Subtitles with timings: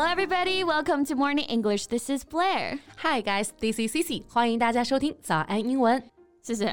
[0.00, 0.64] Hello, everybody.
[0.64, 1.88] Welcome to Morning English.
[1.88, 2.78] This is Blair.
[3.02, 3.52] Hi, guys.
[3.60, 4.22] This is Cici.
[4.28, 6.02] 欢迎大家收听早安英文。
[6.42, 6.72] 谢谢。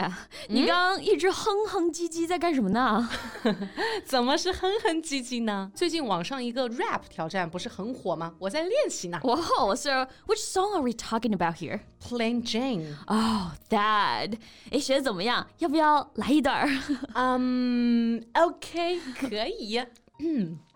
[0.49, 3.09] 你刚刚一直哼哼唧唧在干什么呢？
[4.05, 5.71] 怎么是哼哼唧唧呢？
[5.73, 8.35] 最近网上一个 rap 挑战不是很火吗？
[8.37, 9.19] 我在练习呢。
[9.23, 11.79] Wow, so which song are we talking about here?
[11.99, 12.95] Plain Jane.
[13.07, 14.37] Oh, that.
[14.71, 15.47] 哎，学的怎么样？
[15.57, 16.69] 要不要来一段？
[17.15, 19.81] 嗯，OK，可以。
[20.19, 20.59] 嗯。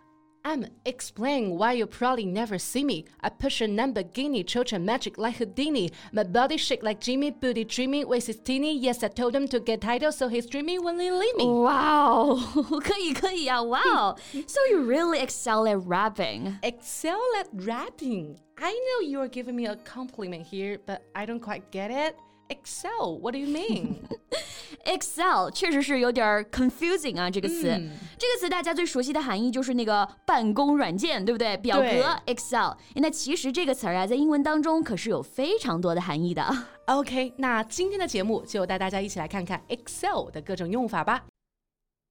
[0.47, 3.03] I'm explain why you probably never see me.
[3.19, 5.91] I push a Lamborghini, chocha magic like Houdini.
[6.13, 8.77] My body shake like Jimmy, booty dreaming, waist is teeny.
[8.77, 11.45] Yes, I told him to get title, so he's dreaming when they leave me.
[11.45, 12.39] Wow,
[12.81, 14.15] 可以可以啊 Wow,
[14.47, 16.57] so you really excel at rapping.
[16.63, 18.37] Excel at rapping.
[18.57, 22.15] I know you are giving me a compliment here, but I don't quite get it.
[22.52, 23.94] Excel, what do you mean?
[24.84, 31.56] Excel 确实是有点 confusing 啊，这个词，嗯、这个词大家最熟悉的含义就是那个办公软件，对不对？
[31.58, 32.72] 表格 Excel。
[32.96, 36.44] 那其实这个词儿啊，在英文当中可是有非常多的含义的。
[36.86, 41.24] OK，那今天的节目就带大家一起来看看 Excel 的各种用法吧。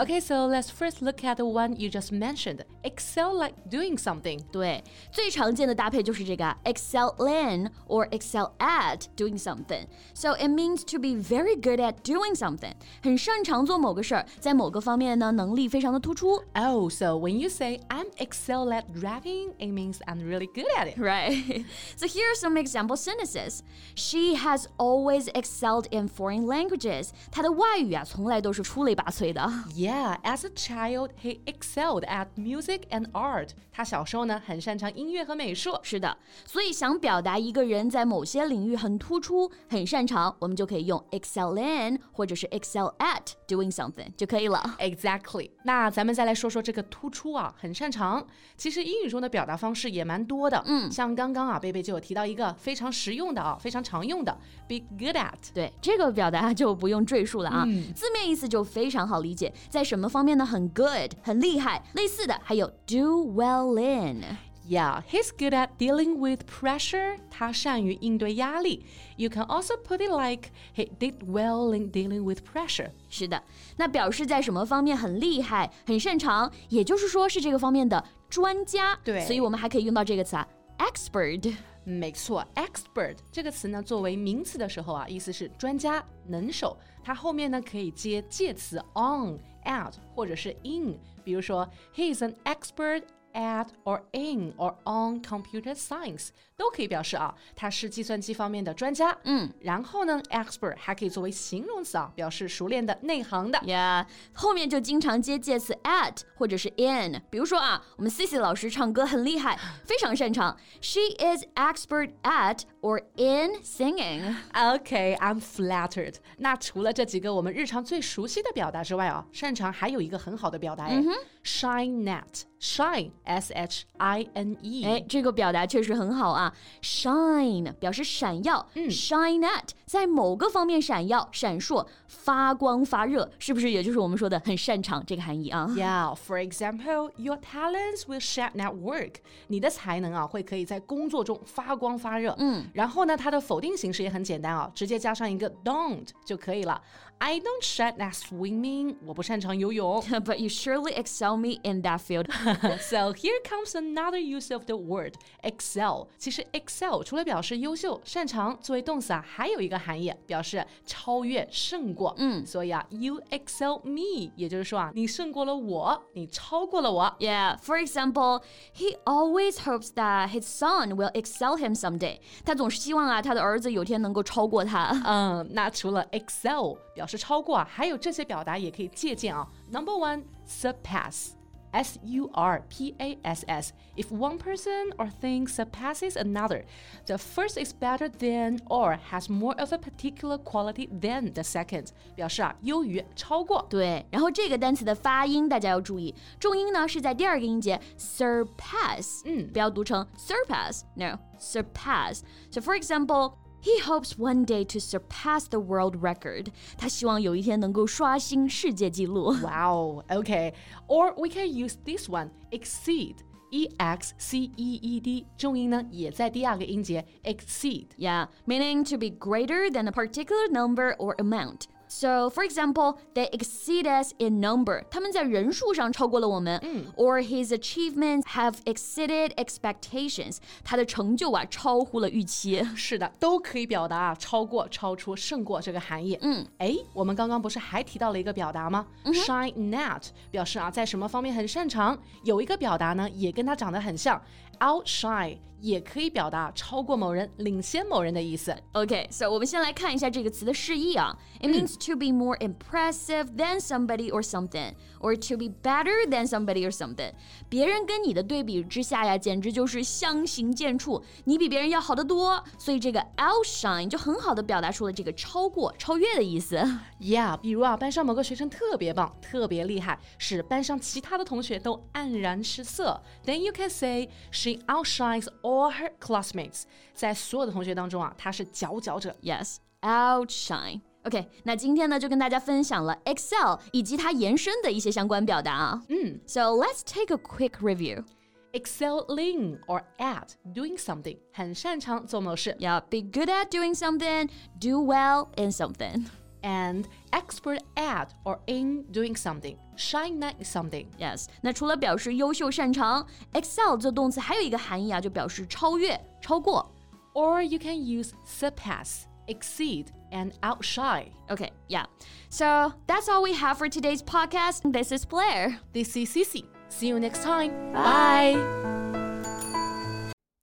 [0.00, 2.64] Okay, so let's first look at the one you just mentioned.
[2.84, 4.38] Excel like doing something.
[4.52, 9.88] 对，最常见的搭配就是这个 excel in or excel at doing something.
[10.14, 12.74] So it means to be very good at doing something.
[13.02, 16.44] 很擅长做某个事儿，在某个方面呢能力非常的突出。
[16.54, 20.94] Oh, so when you say I'm excel at rapping, it means I'm really good at
[20.94, 20.96] it.
[20.96, 21.64] Right.
[21.96, 23.62] so here are some example sentences.
[23.96, 27.08] She has always excelled in foreign languages.
[27.32, 29.42] 她的外语啊从来都是出类拔萃的。
[29.74, 33.49] Yeah, As a child, he excelled at music and art.
[33.71, 35.77] 他小时候呢很擅长音乐和美术。
[35.81, 44.61] 是的，所以想表达一个人在某些领域很突出、很擅长，我们就可以用 excel in 或者是 excel at doing something 就可以了。
[44.79, 45.49] Exactly。
[45.63, 48.25] 那咱们再来说说这个突出啊，很擅长。
[48.55, 50.61] 其实英语中的表达方式也蛮多的。
[50.67, 54.31] 嗯，像刚刚啊，贝贝就有提到一个非常实用的啊，非常常用的
[54.67, 55.33] ，be good at。
[55.53, 57.65] 对这个表达就不用赘述了啊，
[57.95, 60.44] 字面意思就非常好理解，在什么方面呢？
[60.44, 61.82] 很 good，很厉害。
[61.94, 64.24] 类似的还有 do well in。
[64.68, 67.18] Yeah, he's good at dealing with pressure.
[67.30, 68.84] 他善于应对压力。
[69.16, 72.90] You can also put it like he did well in dealing with pressure.
[73.08, 73.42] 是的，
[73.78, 78.94] 那表示在什么方面很厉害、很擅长，也就是说是这个方面的专家。
[79.02, 80.46] 对所以我们还可以用到这个词啊，
[80.78, 81.54] expert。
[81.84, 86.76] 没错，expert 这个词呢，作为名词的时候啊，意思是专家、能手。
[87.02, 90.98] 它后面呢可以接介词 on、 at 或者是 in。
[91.24, 93.02] 比如说，He is an expert
[93.34, 96.30] at or in or on computer science
[96.63, 99.13] 都可以表示啊，他是计算机方面的专家。
[99.25, 103.59] 嗯，然后呢，expert 还可以作为形容词啊，表示熟练的、内行的。
[103.59, 107.21] Yeah，后面就经常接介词 at 或者是 in。
[107.29, 110.55] 比如说啊，我们 Cici 老师唱歌很厉害， 非常擅长。
[110.79, 114.33] She is expert at or in singing。
[114.53, 116.15] Okay, I'm flattered.
[116.37, 121.03] 那除了这几个我们日常最熟悉的表达之外啊，擅长还有一个很好的表达哎、
[121.43, 124.85] shine at shine s h i n e。
[124.85, 135.66] 哎，这个表达确实很好啊，shine 表示闪耀、s h i n e at 在某个方面闪耀、闪烁、发光发热，是不是也就是我们说的很擅长这个含义啊？
[135.70, 139.14] Yeah, for example, your talents will shine at work.
[139.46, 142.34] 你的才能啊，会可以在工作中发光发热。
[142.38, 146.82] 嗯，然后呢，它的否定形式也很简单啊，直接加上一个 don't 就可以了。
[147.20, 148.94] I don't shine at swimming.
[149.04, 150.00] 我不擅长游泳。
[150.02, 152.30] But you surely excel me in that field.
[152.80, 156.06] So here comes another use of the word excel.
[156.16, 162.13] 其 实 excel 除了表示优秀、擅长作为动词啊，还有一个含义，表示超越、胜过。
[162.17, 167.15] 嗯，所以啊，you excel me，也就是说啊，你胜过了我，你超过了我。
[167.19, 168.41] Yeah, for example,
[168.75, 172.19] he always hopes that his son will excel him someday.
[172.43, 174.89] 他总是希望啊，他的儿子有天能够超过他。
[175.05, 179.47] 嗯，那除了 excel 表示超过啊，还有这些表达也可以借鉴啊。
[179.71, 181.33] Number one, surpass.
[181.72, 183.72] S U R P A S S.
[183.94, 186.64] If one person or thing surpasses another,
[187.06, 191.88] the first is better than or has more of a particular quality than the second.
[192.16, 193.66] 表示啊优于、超过。
[193.68, 203.34] 对，然后这个单词的发音大家要注意，重音呢是在第二个音节 surpass，嗯不要读成 surpass，no surpass。So for example.
[203.62, 206.46] He hopes one day to surpass the world record.
[206.76, 209.32] 他希望有一天能够刷新世界纪录。
[209.42, 210.04] Wow.
[210.08, 210.54] Okay.
[210.86, 213.16] Or we can use this one, exceed.
[213.50, 217.86] E X C E E D，重音呢也在第二个音节 exceed。
[217.96, 221.62] Yeah, meaning to be greater than a particular number or amount.
[221.92, 224.84] So, for example, they exceed us in number.
[224.90, 226.60] 他们在人数上超过了我们。
[226.96, 230.36] Or his achievements have exceeded expectations.
[230.62, 232.62] 他的成就啊超乎了预期。
[232.76, 236.18] 是的，都可以表达啊超过、超出、胜过这个含义。
[236.20, 241.98] 嗯，哎，我们刚刚不是还提到了一个表达吗、s h i n e not 表示啊在什么方面很擅长。
[242.22, 244.20] 有一个表达呢也跟它长得很像，
[244.58, 248.56] outshine 也可以表达超过某人、领先某人的意思。
[248.72, 251.16] Okay, so 我们先来看一下这个词的释义啊。
[251.40, 256.64] It means to be more impressive than somebody or something, or to be better than somebody
[256.64, 257.12] or something.
[257.48, 262.42] 别人跟你的对比之下呀，简直就是相形见绌，你比别人要好得多。
[262.56, 266.56] 所以这个 outshine 就很好的表达出了这个超过、超越的意思。
[267.00, 273.02] Yeah，比如啊，班上某个学生特别棒、特别厉害，使班上其他的同学都黯然失色。
[273.24, 276.62] Then you can say she outshines all her classmates。
[276.94, 279.14] 在所有的同学当中啊，她是佼佼者。
[279.22, 280.80] Yes, outshine.
[281.04, 285.82] OK，那今天呢就跟大家分享了 Excel 以及它延伸的一些相关表达啊。
[285.88, 288.04] 嗯，So let's take a quick review.
[288.52, 295.52] Excel in or at doing something，很擅长做某事 Yeah, be good at doing something, do well in
[295.52, 296.06] something.
[296.42, 300.86] ，and expert at or in doing something，shine at something。
[300.98, 306.70] Yes，那除了表示优秀擅长，excel 这动词还有一个含义啊，就表示超越、超过。
[307.14, 311.08] Or you can use surpass, exceed, and outshine.
[311.28, 311.86] Okay, yeah.
[312.30, 314.70] So that's all we have for today's podcast.
[314.70, 315.58] This is Blair.
[315.72, 316.44] This is Cici.
[316.68, 317.50] See you next time.
[317.72, 318.36] Bye.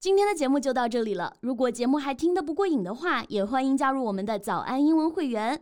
[0.02, 1.36] 今天的节目就到这里了。
[1.40, 5.62] 如果节目还听得不过瘾的话，也欢迎加入我们的早安英文会员。